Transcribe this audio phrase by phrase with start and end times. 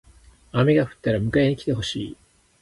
[0.53, 2.17] 雨が降ったら迎えに来てほしい。